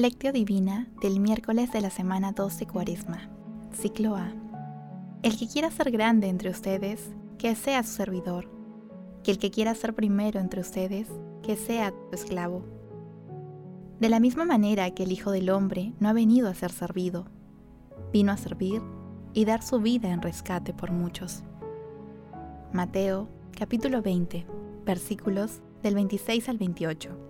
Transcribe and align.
Lectio 0.00 0.32
Divina 0.32 0.86
del 1.02 1.20
miércoles 1.20 1.72
de 1.72 1.82
la 1.82 1.90
semana 1.90 2.32
12 2.32 2.66
Cuaresma, 2.66 3.28
ciclo 3.70 4.16
A. 4.16 4.32
El 5.22 5.36
que 5.36 5.46
quiera 5.46 5.70
ser 5.70 5.90
grande 5.90 6.28
entre 6.28 6.48
ustedes, 6.48 7.10
que 7.36 7.54
sea 7.54 7.82
su 7.82 7.96
servidor. 7.96 8.50
Que 9.22 9.32
el 9.32 9.38
que 9.38 9.50
quiera 9.50 9.74
ser 9.74 9.94
primero 9.94 10.40
entre 10.40 10.62
ustedes, 10.62 11.06
que 11.42 11.54
sea 11.54 11.90
tu 11.90 12.14
esclavo. 12.14 12.64
De 13.98 14.08
la 14.08 14.20
misma 14.20 14.46
manera 14.46 14.90
que 14.92 15.02
el 15.02 15.12
Hijo 15.12 15.32
del 15.32 15.50
Hombre 15.50 15.92
no 16.00 16.08
ha 16.08 16.14
venido 16.14 16.48
a 16.48 16.54
ser 16.54 16.72
servido, 16.72 17.26
vino 18.10 18.32
a 18.32 18.38
servir 18.38 18.80
y 19.34 19.44
dar 19.44 19.62
su 19.62 19.80
vida 19.80 20.08
en 20.08 20.22
rescate 20.22 20.72
por 20.72 20.92
muchos. 20.92 21.42
Mateo 22.72 23.28
capítulo 23.54 24.00
20, 24.00 24.46
versículos 24.86 25.60
del 25.82 25.94
26 25.94 26.48
al 26.48 26.56
28. 26.56 27.29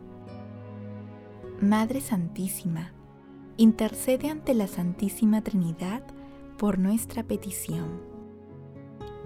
Madre 1.61 2.01
Santísima, 2.01 2.91
intercede 3.55 4.31
ante 4.31 4.55
la 4.55 4.65
Santísima 4.65 5.43
Trinidad 5.43 6.01
por 6.57 6.79
nuestra 6.79 7.21
petición. 7.21 8.01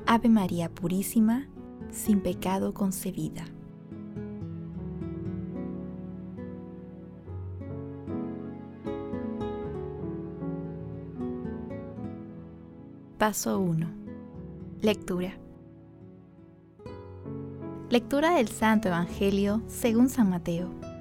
Ave 0.06 0.28
María 0.28 0.68
Purísima, 0.68 1.48
sin 1.92 2.20
pecado 2.20 2.74
concebida. 2.74 3.46
Paso 13.18 13.60
1. 13.60 13.88
Lectura. 14.82 15.38
Lectura 17.90 18.36
del 18.36 18.50
Santo 18.50 18.90
Evangelio 18.90 19.62
según 19.68 20.10
San 20.10 20.30
Mateo 20.30 20.95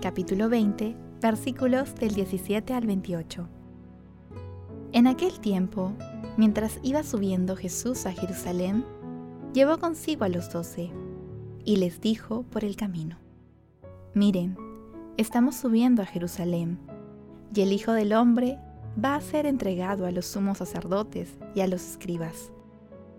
capítulo 0.00 0.48
20, 0.48 0.94
versículos 1.20 1.94
del 1.96 2.14
17 2.14 2.72
al 2.72 2.86
28. 2.86 3.48
En 4.92 5.08
aquel 5.08 5.40
tiempo, 5.40 5.92
mientras 6.36 6.78
iba 6.84 7.02
subiendo 7.02 7.56
Jesús 7.56 8.06
a 8.06 8.12
Jerusalén, 8.12 8.84
llevó 9.52 9.78
consigo 9.78 10.24
a 10.24 10.28
los 10.28 10.52
doce 10.52 10.92
y 11.64 11.76
les 11.76 12.00
dijo 12.00 12.44
por 12.44 12.64
el 12.64 12.76
camino, 12.76 13.16
Miren, 14.14 14.56
estamos 15.16 15.56
subiendo 15.56 16.02
a 16.02 16.06
Jerusalén, 16.06 16.78
y 17.52 17.62
el 17.62 17.72
Hijo 17.72 17.92
del 17.92 18.12
Hombre 18.12 18.56
va 19.02 19.16
a 19.16 19.20
ser 19.20 19.46
entregado 19.46 20.06
a 20.06 20.12
los 20.12 20.26
sumos 20.26 20.58
sacerdotes 20.58 21.36
y 21.56 21.60
a 21.60 21.66
los 21.66 21.82
escribas, 21.82 22.52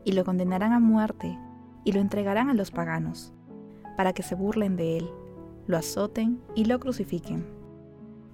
y 0.06 0.14
lo 0.14 0.24
condenarán 0.24 0.72
a 0.72 0.80
muerte 0.80 1.38
y 1.84 1.92
lo 1.92 2.00
entregarán 2.00 2.50
a 2.50 2.54
los 2.54 2.72
paganos, 2.72 3.34
para 3.98 4.14
que 4.14 4.24
se 4.24 4.36
burlen 4.36 4.78
de 4.78 4.98
él 4.98 5.10
lo 5.70 5.78
azoten 5.78 6.42
y 6.56 6.66
lo 6.66 6.80
crucifiquen, 6.80 7.46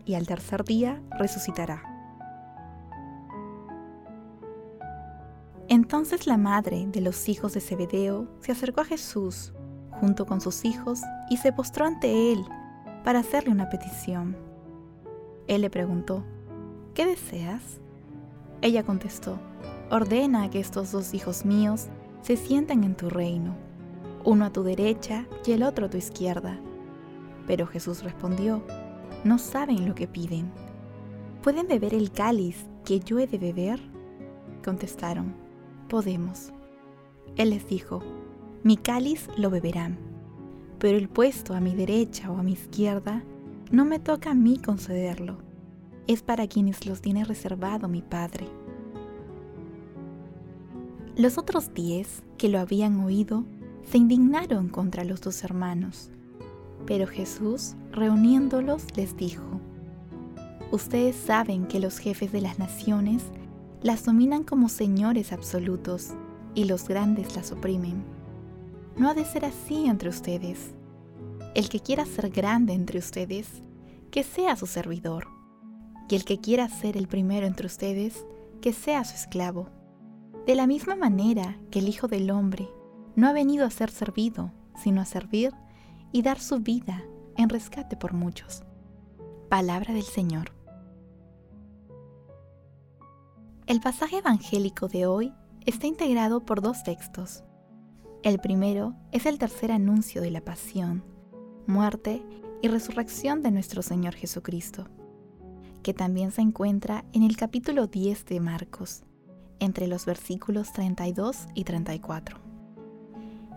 y 0.05 0.13
al 0.13 0.25
tercer 0.25 0.63
día 0.63 1.03
resucitará. 1.19 1.83
Entonces 5.67 6.27
la 6.27 6.37
madre 6.37 6.87
de 6.87 7.01
los 7.01 7.27
hijos 7.27 7.53
de 7.53 7.59
Zebedeo 7.59 8.29
se 8.39 8.53
acercó 8.53 8.79
a 8.79 8.85
Jesús 8.85 9.51
junto 9.99 10.25
con 10.25 10.39
sus 10.39 10.63
hijos 10.63 11.01
y 11.29 11.35
se 11.35 11.51
postró 11.51 11.85
ante 11.85 12.31
él 12.31 12.45
para 13.03 13.19
hacerle 13.19 13.51
una 13.51 13.69
petición. 13.69 14.37
Él 15.47 15.59
le 15.59 15.69
preguntó, 15.69 16.23
¿qué 16.93 17.05
deseas? 17.05 17.81
Ella 18.61 18.83
contestó, 18.83 19.39
ordena 19.91 20.49
que 20.49 20.61
estos 20.61 20.93
dos 20.93 21.13
hijos 21.13 21.43
míos 21.43 21.87
se 22.21 22.37
sienten 22.37 22.85
en 22.85 22.95
tu 22.95 23.09
reino, 23.09 23.57
uno 24.23 24.45
a 24.45 24.53
tu 24.53 24.63
derecha 24.63 25.27
y 25.45 25.51
el 25.51 25.63
otro 25.63 25.87
a 25.87 25.89
tu 25.89 25.97
izquierda. 25.97 26.61
Pero 27.47 27.67
Jesús 27.67 28.03
respondió, 28.03 28.63
no 29.23 29.37
saben 29.37 29.87
lo 29.87 29.95
que 29.95 30.07
piden. 30.07 30.51
¿Pueden 31.41 31.67
beber 31.67 31.93
el 31.93 32.11
cáliz 32.11 32.65
que 32.83 32.99
yo 32.99 33.19
he 33.19 33.27
de 33.27 33.37
beber? 33.37 33.79
Contestaron, 34.63 35.33
podemos. 35.89 36.51
Él 37.35 37.51
les 37.51 37.67
dijo, 37.67 38.01
mi 38.63 38.77
cáliz 38.77 39.29
lo 39.37 39.49
beberán, 39.49 39.97
pero 40.79 40.97
el 40.97 41.09
puesto 41.09 41.53
a 41.53 41.59
mi 41.59 41.75
derecha 41.75 42.31
o 42.31 42.37
a 42.37 42.43
mi 42.43 42.53
izquierda 42.53 43.23
no 43.71 43.85
me 43.85 43.99
toca 43.99 44.31
a 44.31 44.35
mí 44.35 44.57
concederlo, 44.57 45.37
es 46.07 46.21
para 46.21 46.47
quienes 46.47 46.85
los 46.85 47.01
tiene 47.01 47.25
reservado 47.25 47.87
mi 47.87 48.01
Padre. 48.01 48.47
Los 51.15 51.37
otros 51.37 51.73
diez 51.73 52.23
que 52.37 52.49
lo 52.49 52.59
habían 52.59 52.99
oído 52.99 53.43
se 53.89 53.97
indignaron 53.97 54.69
contra 54.69 55.03
los 55.03 55.21
dos 55.21 55.43
hermanos 55.43 56.11
pero 56.85 57.07
Jesús, 57.07 57.75
reuniéndolos, 57.91 58.85
les 58.95 59.15
dijo, 59.17 59.59
Ustedes 60.71 61.15
saben 61.15 61.67
que 61.67 61.79
los 61.79 61.99
jefes 61.99 62.31
de 62.31 62.41
las 62.41 62.59
naciones 62.59 63.23
las 63.81 64.03
dominan 64.03 64.43
como 64.43 64.67
señores 64.67 65.31
absolutos 65.31 66.13
y 66.55 66.65
los 66.65 66.87
grandes 66.87 67.35
las 67.35 67.51
oprimen. 67.51 68.03
No 68.97 69.09
ha 69.09 69.13
de 69.13 69.25
ser 69.25 69.45
así 69.45 69.85
entre 69.85 70.09
ustedes. 70.09 70.73
El 71.53 71.69
que 71.69 71.79
quiera 71.79 72.05
ser 72.05 72.29
grande 72.29 72.73
entre 72.73 72.99
ustedes, 72.99 73.61
que 74.09 74.23
sea 74.23 74.55
su 74.55 74.65
servidor. 74.65 75.27
Y 76.09 76.15
el 76.15 76.25
que 76.25 76.39
quiera 76.39 76.67
ser 76.67 76.97
el 76.97 77.07
primero 77.07 77.45
entre 77.45 77.67
ustedes, 77.67 78.25
que 78.61 78.73
sea 78.73 79.03
su 79.03 79.15
esclavo. 79.15 79.69
De 80.45 80.55
la 80.55 80.67
misma 80.67 80.95
manera 80.95 81.57
que 81.71 81.79
el 81.79 81.89
Hijo 81.89 82.07
del 82.07 82.31
Hombre 82.31 82.67
no 83.15 83.27
ha 83.27 83.33
venido 83.33 83.65
a 83.65 83.69
ser 83.69 83.91
servido, 83.91 84.51
sino 84.81 85.01
a 85.01 85.05
servir 85.05 85.53
y 86.15 86.21
dar 86.21 86.39
su 86.39 86.61
vida 86.61 87.03
en 87.35 87.49
rescate 87.49 87.97
por 87.97 88.13
muchos. 88.13 88.63
Palabra 89.49 89.93
del 89.93 90.03
Señor. 90.03 90.53
El 93.67 93.81
pasaje 93.81 94.19
evangélico 94.19 94.87
de 94.87 95.07
hoy 95.07 95.33
está 95.65 95.87
integrado 95.87 96.45
por 96.45 96.61
dos 96.61 96.83
textos. 96.83 97.43
El 98.23 98.39
primero 98.39 98.95
es 99.11 99.25
el 99.25 99.37
tercer 99.37 99.73
anuncio 99.73 100.21
de 100.21 100.31
la 100.31 100.39
pasión, 100.39 101.03
muerte 101.67 102.23
y 102.61 102.69
resurrección 102.69 103.43
de 103.43 103.51
nuestro 103.51 103.81
Señor 103.81 104.13
Jesucristo, 104.13 104.87
que 105.83 105.93
también 105.93 106.31
se 106.31 106.43
encuentra 106.43 107.03
en 107.11 107.23
el 107.23 107.35
capítulo 107.35 107.87
10 107.87 108.25
de 108.27 108.39
Marcos, 108.39 109.03
entre 109.59 109.87
los 109.87 110.05
versículos 110.05 110.71
32 110.71 111.47
y 111.55 111.65
34. 111.65 112.39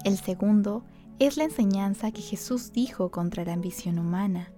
El 0.05 0.17
segundo 0.17 0.83
es 1.19 1.37
la 1.37 1.45
enseñanza 1.45 2.13
que 2.13 2.23
Jesús 2.23 2.73
dijo 2.73 3.11
contra 3.11 3.45
la 3.45 3.53
ambición 3.53 3.99
humana, 3.99 4.53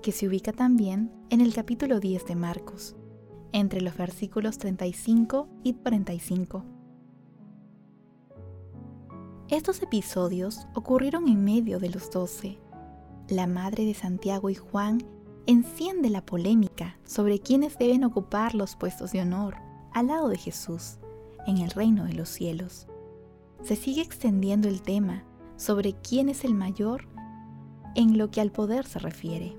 que 0.00 0.12
se 0.12 0.26
ubica 0.26 0.52
también 0.52 1.12
en 1.28 1.42
el 1.42 1.52
capítulo 1.52 2.00
10 2.00 2.26
de 2.26 2.34
Marcos, 2.36 2.96
entre 3.52 3.82
los 3.82 3.96
versículos 3.96 4.56
35 4.56 5.46
y 5.62 5.74
45. 5.74 6.64
Estos 9.48 9.82
episodios 9.82 10.66
ocurrieron 10.74 11.28
en 11.28 11.44
medio 11.44 11.78
de 11.78 11.90
los 11.90 12.10
doce. 12.10 12.58
La 13.28 13.46
madre 13.46 13.84
de 13.84 13.94
Santiago 13.94 14.48
y 14.48 14.54
Juan 14.54 15.02
enciende 15.46 16.08
la 16.08 16.24
polémica 16.24 16.98
sobre 17.04 17.40
quiénes 17.40 17.76
deben 17.76 18.04
ocupar 18.04 18.54
los 18.54 18.74
puestos 18.74 19.12
de 19.12 19.20
honor 19.20 19.56
al 19.92 20.06
lado 20.06 20.28
de 20.28 20.38
Jesús 20.38 20.98
en 21.46 21.58
el 21.58 21.70
reino 21.70 22.04
de 22.04 22.14
los 22.14 22.30
cielos. 22.30 22.88
Se 23.62 23.76
sigue 23.76 24.00
extendiendo 24.00 24.66
el 24.66 24.80
tema 24.80 25.24
sobre 25.56 25.94
quién 25.94 26.28
es 26.28 26.44
el 26.44 26.54
mayor 26.54 27.08
en 27.94 28.18
lo 28.18 28.30
que 28.30 28.40
al 28.40 28.52
poder 28.52 28.86
se 28.86 28.98
refiere. 28.98 29.56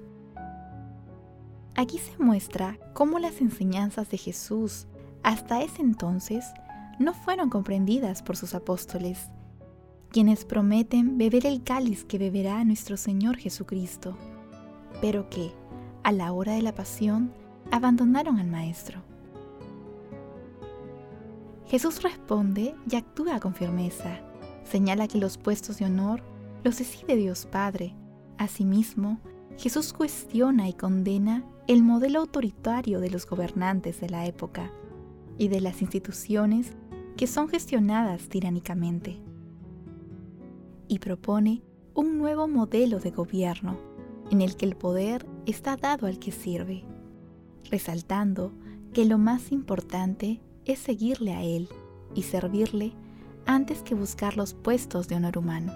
Aquí 1.76 1.98
se 1.98 2.18
muestra 2.18 2.80
cómo 2.94 3.20
las 3.20 3.42
enseñanzas 3.42 4.10
de 4.10 4.18
Jesús 4.18 4.88
hasta 5.24 5.62
ese 5.62 5.82
entonces 5.82 6.46
no 7.00 7.14
fueron 7.14 7.50
comprendidas 7.50 8.24
por 8.24 8.38
sus 8.38 8.56
apóstoles, 8.56 9.30
quienes 10.10 10.46
prometen 10.46 11.18
beber 11.18 11.46
el 11.46 11.64
cáliz 11.64 12.06
que 12.06 12.18
beberá 12.18 12.64
nuestro 12.64 12.98
Señor 12.98 13.38
Jesucristo, 13.38 14.18
pero 15.02 15.30
que, 15.30 15.52
a 16.04 16.12
la 16.12 16.32
hora 16.32 16.54
de 16.54 16.62
la 16.62 16.74
pasión, 16.74 17.32
abandonaron 17.72 18.40
al 18.40 18.48
Maestro. 18.48 19.02
Jesús 21.68 22.02
responde 22.02 22.74
y 22.90 22.96
actúa 22.96 23.40
con 23.40 23.54
firmeza, 23.54 24.22
Señala 24.70 25.08
que 25.08 25.18
los 25.18 25.38
puestos 25.38 25.80
de 25.80 25.86
honor 25.86 26.22
los 26.64 26.78
decide 26.78 27.16
Dios 27.16 27.46
Padre. 27.46 27.96
Asimismo, 28.38 29.20
Jesús 29.58 29.94
cuestiona 29.94 30.68
y 30.68 30.74
condena 30.74 31.44
el 31.68 31.84
modelo 31.84 32.20
autoritario 32.20 33.00
de 33.00 33.10
los 33.10 33.26
gobernantes 33.26 34.02
de 34.02 34.10
la 34.10 34.26
época 34.26 34.72
y 35.38 35.48
de 35.48 35.62
las 35.62 35.82
instituciones 35.82 36.74
que 37.16 37.28
son 37.28 37.48
gestionadas 37.48 38.28
tiránicamente. 38.30 39.22
Y 40.88 41.00
propone 41.00 41.64
un 41.94 42.18
nuevo 42.18 42.48
modelo 42.48 43.00
de 43.00 43.12
gobierno 43.12 43.80
en 44.32 44.42
el 44.42 44.56
que 44.58 44.66
el 44.66 44.76
poder 44.76 45.26
está 45.46 45.78
dado 45.78 46.08
al 46.08 46.20
que 46.20 46.32
sirve, 46.32 46.84
resaltando 47.72 48.52
que 48.94 49.06
lo 49.06 49.18
más 49.18 49.52
importante 49.52 50.42
es 50.66 50.80
seguirle 50.80 51.34
a 51.34 51.44
Él 51.44 51.70
y 52.14 52.24
servirle 52.24 52.94
antes 53.48 53.82
que 53.82 53.96
buscar 53.96 54.38
los 54.38 54.54
puestos 54.54 55.08
de 55.08 55.16
honor 55.16 55.38
humano. 55.38 55.74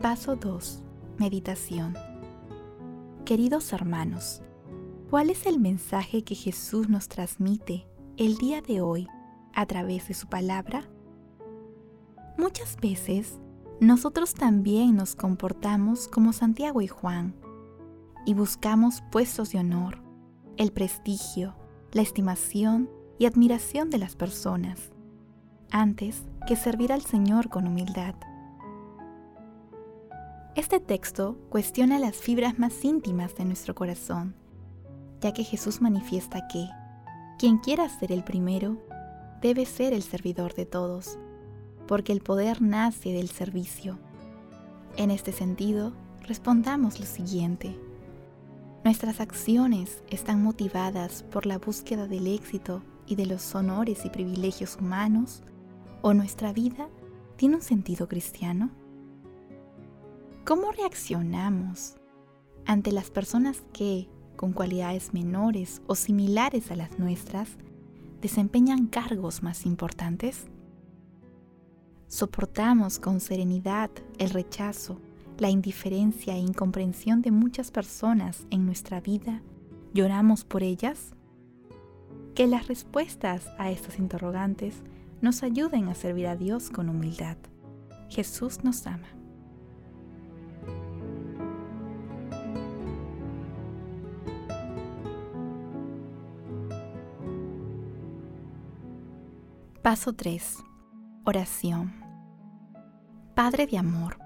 Paso 0.00 0.36
2. 0.36 0.82
Meditación. 1.18 1.96
Queridos 3.24 3.72
hermanos, 3.72 4.42
¿cuál 5.10 5.30
es 5.30 5.46
el 5.46 5.58
mensaje 5.58 6.22
que 6.22 6.34
Jesús 6.34 6.88
nos 6.88 7.08
transmite 7.08 7.86
el 8.16 8.36
día 8.36 8.60
de 8.60 8.80
hoy 8.80 9.08
a 9.54 9.64
través 9.66 10.08
de 10.08 10.14
su 10.14 10.26
palabra? 10.26 10.88
Muchas 12.36 12.76
veces 12.76 13.38
nosotros 13.80 14.34
también 14.34 14.96
nos 14.96 15.14
comportamos 15.14 16.08
como 16.08 16.32
Santiago 16.32 16.82
y 16.82 16.88
Juan 16.88 17.34
y 18.26 18.34
buscamos 18.34 19.02
puestos 19.10 19.52
de 19.52 19.60
honor, 19.60 19.98
el 20.56 20.72
prestigio, 20.72 21.54
la 21.92 22.02
estimación 22.02 22.90
y 23.18 23.26
admiración 23.26 23.90
de 23.90 23.98
las 23.98 24.16
personas, 24.16 24.92
antes 25.70 26.22
que 26.46 26.56
servir 26.56 26.92
al 26.92 27.02
Señor 27.02 27.48
con 27.48 27.66
humildad. 27.66 28.14
Este 30.54 30.80
texto 30.80 31.38
cuestiona 31.48 31.98
las 31.98 32.16
fibras 32.16 32.58
más 32.58 32.84
íntimas 32.84 33.34
de 33.36 33.44
nuestro 33.44 33.74
corazón, 33.74 34.34
ya 35.20 35.32
que 35.32 35.44
Jesús 35.44 35.80
manifiesta 35.80 36.46
que 36.48 36.68
quien 37.38 37.58
quiera 37.58 37.88
ser 37.88 38.12
el 38.12 38.22
primero 38.22 38.76
debe 39.40 39.66
ser 39.66 39.92
el 39.92 40.02
servidor 40.02 40.54
de 40.54 40.66
todos 40.66 41.18
porque 41.86 42.12
el 42.12 42.20
poder 42.20 42.62
nace 42.62 43.12
del 43.12 43.28
servicio. 43.28 43.98
En 44.96 45.10
este 45.10 45.32
sentido, 45.32 45.92
respondamos 46.26 47.00
lo 47.00 47.06
siguiente. 47.06 47.78
Nuestras 48.84 49.20
acciones 49.20 50.02
están 50.08 50.42
motivadas 50.42 51.22
por 51.24 51.46
la 51.46 51.58
búsqueda 51.58 52.06
del 52.06 52.26
éxito 52.26 52.82
y 53.06 53.14
de 53.14 53.26
los 53.26 53.54
honores 53.54 54.04
y 54.04 54.10
privilegios 54.10 54.76
humanos 54.76 55.42
o 56.02 56.14
nuestra 56.14 56.52
vida 56.52 56.88
tiene 57.36 57.56
un 57.56 57.62
sentido 57.62 58.08
cristiano? 58.08 58.70
¿Cómo 60.44 60.72
reaccionamos 60.72 61.94
ante 62.66 62.90
las 62.90 63.10
personas 63.10 63.62
que, 63.72 64.08
con 64.36 64.52
cualidades 64.52 65.14
menores 65.14 65.80
o 65.86 65.94
similares 65.94 66.70
a 66.70 66.76
las 66.76 66.98
nuestras, 66.98 67.50
desempeñan 68.20 68.86
cargos 68.86 69.42
más 69.42 69.64
importantes? 69.64 70.48
soportamos 72.12 72.98
con 72.98 73.20
serenidad 73.20 73.90
el 74.18 74.28
rechazo, 74.28 75.00
la 75.42 75.50
indiferencia 75.50 76.36
e 76.36 76.38
incomprensión 76.38 77.20
de 77.20 77.32
muchas 77.32 77.72
personas 77.72 78.46
en 78.50 78.64
nuestra 78.64 79.00
vida, 79.00 79.42
lloramos 79.92 80.44
por 80.44 80.62
ellas? 80.62 81.16
Que 82.36 82.46
las 82.46 82.68
respuestas 82.68 83.48
a 83.58 83.72
estas 83.72 83.98
interrogantes 83.98 84.84
nos 85.20 85.42
ayuden 85.42 85.88
a 85.88 85.96
servir 85.96 86.28
a 86.28 86.36
Dios 86.36 86.70
con 86.70 86.88
humildad. 86.88 87.36
Jesús 88.08 88.62
nos 88.62 88.86
ama. 88.86 89.08
Paso 99.82 100.12
3. 100.12 100.58
Oración. 101.24 101.92
Padre 103.34 103.66
de 103.66 103.78
amor, 103.78 104.21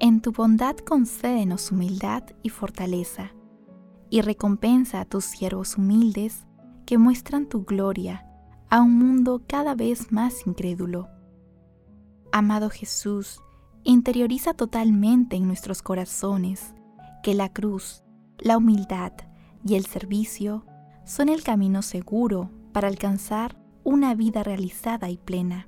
en 0.00 0.20
tu 0.20 0.32
bondad 0.32 0.76
concédenos 0.76 1.72
humildad 1.72 2.24
y 2.42 2.50
fortaleza, 2.50 3.34
y 4.10 4.20
recompensa 4.20 5.00
a 5.00 5.04
tus 5.04 5.24
siervos 5.24 5.76
humildes 5.76 6.46
que 6.86 6.98
muestran 6.98 7.46
tu 7.46 7.64
gloria 7.64 8.24
a 8.70 8.80
un 8.80 8.98
mundo 8.98 9.42
cada 9.46 9.74
vez 9.74 10.12
más 10.12 10.46
incrédulo. 10.46 11.08
Amado 12.32 12.70
Jesús, 12.70 13.40
interioriza 13.84 14.54
totalmente 14.54 15.36
en 15.36 15.46
nuestros 15.46 15.82
corazones 15.82 16.74
que 17.22 17.34
la 17.34 17.52
cruz, 17.52 18.02
la 18.38 18.56
humildad 18.56 19.12
y 19.66 19.74
el 19.74 19.86
servicio 19.86 20.64
son 21.04 21.28
el 21.28 21.42
camino 21.42 21.82
seguro 21.82 22.50
para 22.72 22.88
alcanzar 22.88 23.58
una 23.84 24.14
vida 24.14 24.42
realizada 24.42 25.08
y 25.10 25.16
plena. 25.16 25.66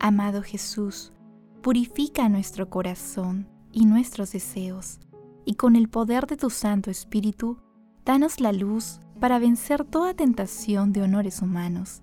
Amado 0.00 0.42
Jesús, 0.42 1.12
purifica 1.62 2.28
nuestro 2.28 2.70
corazón 2.70 3.46
y 3.72 3.84
nuestros 3.84 4.32
deseos, 4.32 4.98
y 5.44 5.54
con 5.54 5.76
el 5.76 5.88
poder 5.88 6.26
de 6.26 6.36
tu 6.36 6.50
Santo 6.50 6.90
Espíritu, 6.90 7.58
danos 8.04 8.40
la 8.40 8.52
luz 8.52 9.00
para 9.20 9.38
vencer 9.38 9.84
toda 9.84 10.14
tentación 10.14 10.92
de 10.92 11.02
honores 11.02 11.42
humanos, 11.42 12.02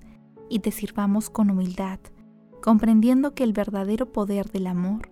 y 0.49 0.59
te 0.59 0.71
sirvamos 0.71 1.29
con 1.29 1.49
humildad, 1.49 1.99
comprendiendo 2.61 3.33
que 3.33 3.43
el 3.43 3.53
verdadero 3.53 4.11
poder 4.11 4.51
del 4.51 4.67
amor 4.67 5.09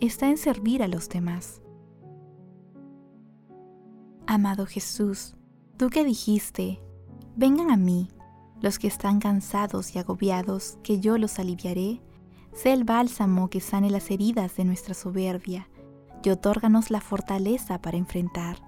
está 0.00 0.28
en 0.28 0.38
servir 0.38 0.82
a 0.82 0.88
los 0.88 1.08
demás. 1.08 1.60
Amado 4.26 4.66
Jesús, 4.66 5.36
tú 5.76 5.90
que 5.90 6.04
dijiste, 6.04 6.80
vengan 7.36 7.70
a 7.70 7.76
mí, 7.76 8.08
los 8.60 8.78
que 8.78 8.86
están 8.86 9.18
cansados 9.18 9.94
y 9.94 9.98
agobiados, 9.98 10.78
que 10.82 11.00
yo 11.00 11.18
los 11.18 11.38
aliviaré, 11.38 12.00
Sé 12.52 12.72
el 12.72 12.84
bálsamo 12.84 13.48
que 13.48 13.60
sane 13.60 13.90
las 13.90 14.10
heridas 14.10 14.56
de 14.56 14.64
nuestra 14.64 14.94
soberbia 14.94 15.68
y 16.22 16.30
otórganos 16.30 16.90
la 16.90 17.00
fortaleza 17.00 17.80
para 17.80 17.96
enfrentar, 17.96 18.58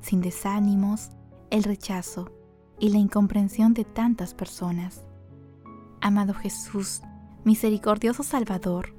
sin 0.00 0.22
desánimos, 0.22 1.10
el 1.50 1.62
rechazo 1.62 2.30
y 2.80 2.88
la 2.90 2.98
incomprensión 2.98 3.74
de 3.74 3.84
tantas 3.84 4.34
personas. 4.34 5.04
Amado 6.00 6.34
Jesús, 6.34 7.02
misericordioso 7.44 8.22
Salvador, 8.22 8.94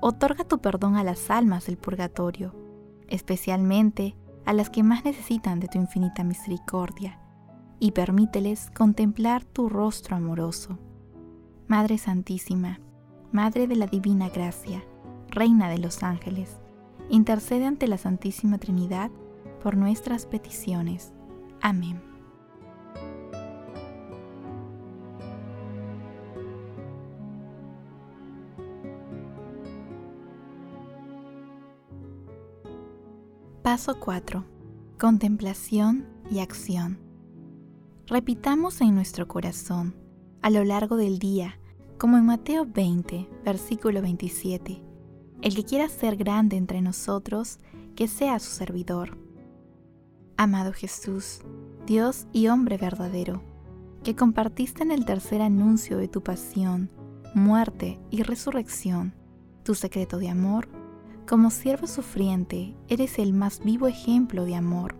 otorga 0.00 0.44
tu 0.44 0.58
perdón 0.60 0.96
a 0.96 1.04
las 1.04 1.30
almas 1.30 1.66
del 1.66 1.76
purgatorio, 1.76 2.54
especialmente 3.08 4.16
a 4.44 4.52
las 4.52 4.70
que 4.70 4.82
más 4.82 5.04
necesitan 5.04 5.60
de 5.60 5.68
tu 5.68 5.78
infinita 5.78 6.24
misericordia, 6.24 7.20
y 7.78 7.92
permíteles 7.92 8.70
contemplar 8.70 9.44
tu 9.44 9.68
rostro 9.68 10.16
amoroso. 10.16 10.78
Madre 11.68 11.98
Santísima, 11.98 12.80
Madre 13.32 13.66
de 13.66 13.76
la 13.76 13.86
Divina 13.86 14.28
Gracia, 14.28 14.84
Reina 15.30 15.70
de 15.70 15.78
los 15.78 16.02
Ángeles, 16.02 16.58
intercede 17.08 17.64
ante 17.64 17.88
la 17.88 17.96
Santísima 17.96 18.58
Trinidad 18.58 19.10
por 19.62 19.74
nuestras 19.74 20.26
peticiones. 20.26 21.14
Amén. 21.62 21.98
Paso 33.62 33.98
4. 33.98 34.44
Contemplación 35.00 36.06
y 36.30 36.40
acción. 36.40 36.98
Repitamos 38.06 38.82
en 38.82 38.94
nuestro 38.94 39.26
corazón, 39.26 39.96
a 40.42 40.50
lo 40.50 40.64
largo 40.64 40.96
del 40.96 41.18
día, 41.18 41.58
como 42.02 42.18
en 42.18 42.26
Mateo 42.26 42.66
20, 42.66 43.28
versículo 43.44 44.02
27. 44.02 44.82
El 45.40 45.54
que 45.54 45.64
quiera 45.64 45.88
ser 45.88 46.16
grande 46.16 46.56
entre 46.56 46.82
nosotros, 46.82 47.60
que 47.94 48.08
sea 48.08 48.40
su 48.40 48.50
servidor. 48.50 49.16
Amado 50.36 50.72
Jesús, 50.72 51.42
Dios 51.86 52.26
y 52.32 52.48
hombre 52.48 52.76
verdadero, 52.76 53.40
que 54.02 54.16
compartiste 54.16 54.82
en 54.82 54.90
el 54.90 55.04
tercer 55.04 55.42
anuncio 55.42 55.96
de 55.96 56.08
tu 56.08 56.24
pasión, 56.24 56.90
muerte 57.36 58.00
y 58.10 58.24
resurrección, 58.24 59.14
tu 59.62 59.76
secreto 59.76 60.18
de 60.18 60.28
amor, 60.28 60.68
como 61.28 61.52
siervo 61.52 61.86
sufriente 61.86 62.74
eres 62.88 63.20
el 63.20 63.32
más 63.32 63.60
vivo 63.60 63.86
ejemplo 63.86 64.44
de 64.44 64.56
amor, 64.56 64.96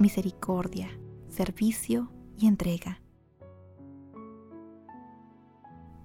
misericordia, 0.00 0.88
servicio 1.28 2.10
y 2.36 2.48
entrega. 2.48 3.03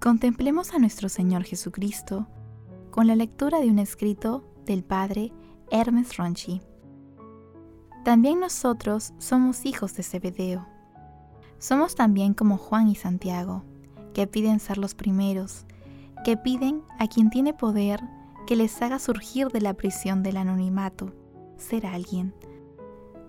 Contemplemos 0.09 0.73
a 0.73 0.79
nuestro 0.79 1.07
Señor 1.07 1.43
Jesucristo 1.43 2.25
con 2.89 3.05
la 3.05 3.15
lectura 3.15 3.59
de 3.59 3.69
un 3.69 3.77
escrito 3.77 4.43
del 4.65 4.83
Padre 4.83 5.31
Hermes 5.69 6.17
Ronchi. 6.17 6.63
También 8.03 8.39
nosotros 8.39 9.13
somos 9.19 9.67
hijos 9.67 9.93
de 9.93 10.01
Zebedeo. 10.01 10.65
Somos 11.59 11.93
también 11.93 12.33
como 12.33 12.57
Juan 12.57 12.87
y 12.87 12.95
Santiago, 12.95 13.63
que 14.15 14.25
piden 14.25 14.59
ser 14.59 14.79
los 14.79 14.95
primeros, 14.95 15.67
que 16.25 16.37
piden 16.37 16.81
a 16.97 17.05
quien 17.05 17.29
tiene 17.29 17.53
poder 17.53 18.01
que 18.47 18.55
les 18.55 18.81
haga 18.81 18.97
surgir 18.97 19.49
de 19.49 19.61
la 19.61 19.75
prisión 19.75 20.23
del 20.23 20.37
anonimato, 20.37 21.13
ser 21.57 21.85
alguien. 21.85 22.33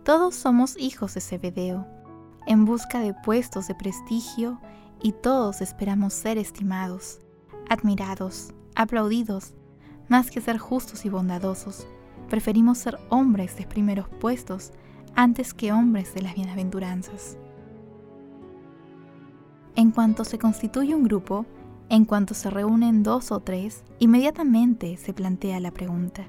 Todos 0.03 0.35
somos 0.35 0.79
hijos 0.79 1.13
de 1.13 1.21
Zebedeo, 1.21 1.87
en 2.47 2.65
busca 2.65 3.01
de 3.01 3.13
puestos 3.13 3.69
de 3.69 3.75
prestigio 3.75 4.59
y 5.03 5.13
todos 5.13 5.61
esperamos 5.61 6.13
ser 6.13 6.39
estimados, 6.39 7.21
admirados, 7.69 8.53
aplaudidos, 8.75 9.55
más 10.09 10.31
que 10.31 10.41
ser 10.41 10.59
justos 10.59 11.05
y 11.05 11.09
bondadosos. 11.09 11.87
Preferimos 12.29 12.79
ser 12.79 12.99
hombres 13.09 13.57
de 13.57 13.67
primeros 13.67 14.09
puestos 14.09 14.73
antes 15.15 15.55
que 15.55 15.73
hombres 15.73 16.15
de 16.15 16.23
las 16.23 16.35
bienaventuranzas. 16.35 17.37
En 19.77 19.91
cuanto 19.93 20.25
se 20.25 20.39
constituye 20.39 20.95
un 20.95 21.05
grupo, 21.05 21.47
en 21.89 22.05
cuanto 22.05 22.35
se 22.35 22.51
reúnen 22.51 23.03
dos 23.03 23.33
o 23.33 23.41
tres, 23.41 23.85
inmediatamente 23.99 24.97
se 24.97 25.13
plantea 25.13 25.59
la 25.61 25.71
pregunta, 25.71 26.25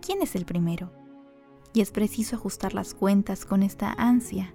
¿quién 0.00 0.22
es 0.22 0.36
el 0.36 0.44
primero? 0.44 0.92
Y 1.72 1.80
es 1.80 1.90
preciso 1.90 2.36
ajustar 2.36 2.74
las 2.74 2.94
cuentas 2.94 3.44
con 3.44 3.62
esta 3.62 3.92
ansia, 3.92 4.54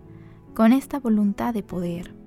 con 0.53 0.73
esta 0.73 0.99
voluntad 0.99 1.53
de 1.53 1.63
poder. 1.63 2.22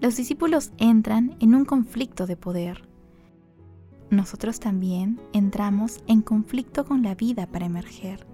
Los 0.00 0.16
discípulos 0.16 0.72
entran 0.78 1.36
en 1.40 1.54
un 1.54 1.66
conflicto 1.66 2.26
de 2.26 2.34
poder. 2.34 2.88
Nosotros 4.08 4.58
también 4.58 5.20
entramos 5.34 6.02
en 6.06 6.22
conflicto 6.22 6.86
con 6.86 7.02
la 7.02 7.14
vida 7.14 7.46
para 7.46 7.66
emerger. 7.66 8.26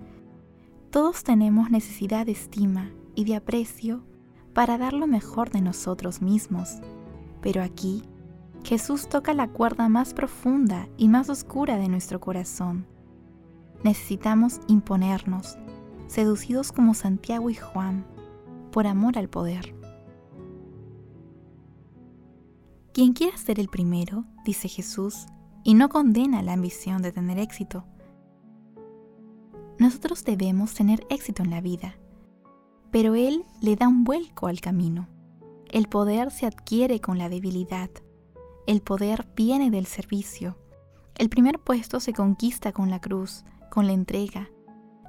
Todos 0.91 1.25
tenemos 1.25 1.71
necesidad 1.71 2.25
de 2.25 2.33
estima 2.33 2.93
y 3.17 3.25
de 3.25 3.35
aprecio 3.35 4.05
para 4.55 4.79
dar 4.79 4.93
lo 4.93 5.09
mejor 5.09 5.51
de 5.51 5.61
nosotros 5.61 6.23
mismos. 6.23 6.79
Pero 7.41 7.65
aquí, 7.65 8.05
Jesús 8.63 9.09
toca 9.09 9.35
la 9.35 9.49
cuerda 9.49 9.89
más 9.89 10.15
profunda 10.15 10.89
y 10.97 11.09
más 11.09 11.29
oscura 11.29 11.79
de 11.79 11.89
nuestro 11.89 12.21
corazón. 12.21 12.87
Necesitamos 13.83 14.61
imponernos, 14.69 15.59
seducidos 16.07 16.71
como 16.71 16.95
Santiago 16.95 17.51
y 17.51 17.55
Juan, 17.55 18.07
por 18.71 18.87
amor 18.87 19.19
al 19.19 19.29
poder. 19.29 19.75
Quien 22.97 23.13
quiera 23.13 23.37
ser 23.37 23.61
el 23.61 23.69
primero, 23.69 24.25
dice 24.43 24.69
Jesús, 24.69 25.27
y 25.63 25.75
no 25.75 25.91
condena 25.91 26.41
la 26.41 26.55
ambición 26.55 27.03
de 27.03 27.13
tener 27.13 27.39
éxito. 27.39 27.85
Nosotros 29.79 30.25
debemos 30.25 30.73
tener 30.73 31.07
éxito 31.11 31.43
en 31.43 31.51
la 31.51 31.61
vida 31.61 31.97
pero 32.97 33.15
Él 33.15 33.45
le 33.61 33.77
da 33.77 33.89
un 33.89 34.05
vuelco 34.05 34.47
al 34.47 34.63
camino. 34.63 35.07
El 35.71 35.87
poder 35.87 36.31
se 36.31 36.47
adquiere 36.47 37.01
con 37.03 37.19
la 37.19 37.29
debilidad. 37.29 37.91
El 38.67 38.81
poder 38.81 39.27
viene 39.37 39.71
del 39.71 39.85
servicio. 39.85 40.57
El 41.15 41.29
primer 41.29 41.59
puesto 41.59 42.01
se 42.01 42.15
conquista 42.15 42.73
con 42.73 42.89
la 42.89 42.99
cruz, 42.99 43.45
con 43.71 43.87
la 43.87 43.93
entrega. 43.93 44.49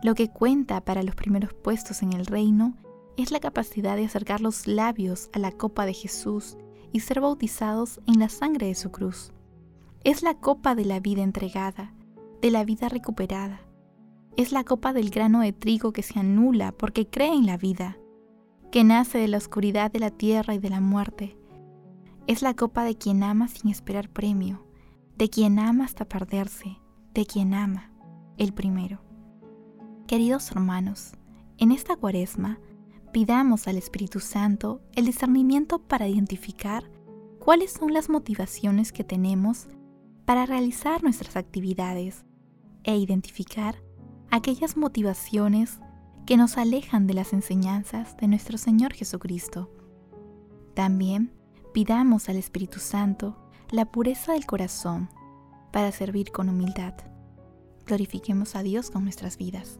Lo 0.03 0.15
que 0.15 0.29
cuenta 0.29 0.82
para 0.82 1.01
los 1.01 1.15
primeros 1.15 1.53
puestos 1.53 2.01
en 2.01 2.12
el 2.12 2.25
reino 2.25 2.75
es 3.15 3.32
la 3.32 3.39
capacidad 3.39 3.96
de 3.96 4.06
acercar 4.06 4.41
los 4.41 4.67
labios 4.67 5.29
a 5.32 5.39
la 5.39 5.53
copa 5.53 5.86
de 5.86 5.94
Jesús 5.94 6.58
y 6.98 7.00
ser 7.00 7.22
bautizados 7.22 8.01
en 8.08 8.20
la 8.20 8.27
sangre 8.27 8.66
de 8.66 8.74
su 8.74 8.89
cruz. 8.89 9.32
Es 10.04 10.24
la 10.24 10.34
copa 10.34 10.74
de 10.74 10.84
la 10.84 11.00
vida 11.00 11.22
entregada, 11.22 11.94
de 12.42 12.50
la 12.50 12.66
vida 12.66 12.89
recuperada, 12.89 13.62
es 14.36 14.51
la 14.51 14.63
copa 14.63 14.94
del 14.94 15.12
grano 15.12 15.42
de 15.42 15.54
trigo 15.54 15.94
que 15.94 16.01
se 16.01 16.20
anula 16.20 16.72
porque 16.72 17.08
cree 17.08 17.34
en 17.34 17.46
la 17.46 17.56
vida, 17.58 17.98
que 18.72 18.84
nace 18.84 19.20
de 19.20 19.27
la 19.27 19.38
oscuridad 19.38 19.92
de 19.92 20.00
la 20.00 20.10
tierra 20.10 20.56
y 20.56 20.58
de 20.58 20.72
la 20.72 20.82
muerte. 20.82 21.38
Es 22.25 22.42
la 22.42 22.56
copa 22.56 22.84
de 22.84 22.96
quien 22.96 23.22
ama 23.22 23.48
sin 23.48 23.70
esperar 23.70 24.10
premio, 24.10 24.66
de 25.18 25.30
quien 25.30 25.60
ama 25.60 25.86
hasta 25.86 26.06
perderse, 26.06 26.80
de 27.13 27.27
quien 27.27 27.54
ama, 27.54 27.92
el 28.38 28.54
primero. 28.54 29.01
Queridos 30.08 30.50
hermanos, 30.50 31.13
en 31.60 31.72
esta 31.72 31.96
cuaresma 31.96 32.60
pidamos 33.18 33.68
al 33.68 33.80
Espíritu 33.80 34.20
Santo 34.20 34.80
el 34.94 35.08
discernimiento 35.08 35.80
para 35.80 36.08
identificar 36.08 36.84
cuáles 37.40 37.72
son 37.72 37.92
las 37.92 38.10
motivaciones 38.10 38.92
que 38.92 39.04
tenemos 39.04 39.70
para 40.26 40.46
realizar 40.46 41.02
nuestras 41.02 41.36
actividades 41.36 42.26
e 42.84 42.96
identificar 42.96 43.82
aquellas 44.30 44.78
motivaciones 44.78 45.80
que 46.28 46.38
nos 46.38 46.60
alejan 46.60 47.08
de 47.08 47.16
las 47.16 47.34
enseñanzas 47.34 48.16
de 48.18 48.28
nuestro 48.28 48.60
Señor 48.60 48.94
Jesucristo. 48.94 49.72
También 50.76 51.34
pidamos 51.74 52.30
al 52.30 52.36
Espíritu 52.36 52.80
Santo 52.80 53.36
la 53.72 53.86
pureza 53.92 54.34
del 54.34 54.46
corazón 54.46 55.10
para 55.74 55.92
servir 55.92 56.32
con 56.32 56.50
humildad. 56.50 56.94
Glorifiquemos 57.88 58.56
a 58.56 58.62
Dios 58.62 58.92
con 58.92 59.06
nuestras 59.06 59.40
vidas. 59.40 59.80